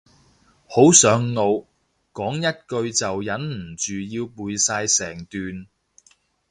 [0.67, 1.67] 好上腦，
[2.11, 5.67] 講一句就忍唔住要背晒成段